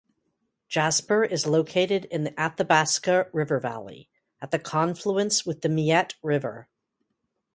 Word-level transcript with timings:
Jasper 0.67 1.23
is 1.23 1.45
located 1.45 2.05
in 2.05 2.23
the 2.23 2.31
Athabasca 2.35 3.29
River 3.33 3.59
valley, 3.59 4.09
at 4.41 4.49
the 4.49 4.57
confluence 4.57 5.45
with 5.45 5.63
Miette 5.63 6.15
River. 6.23 6.67